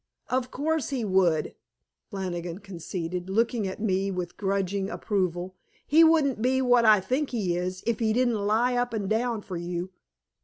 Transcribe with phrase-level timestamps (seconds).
[0.31, 1.53] "Of course he would,"
[2.09, 5.53] Flannigan conceded, looking at me with grudging approval.
[5.85, 9.43] "He wouldn't be what I think he is, if he didn't lie up and down
[9.43, 9.91] for you."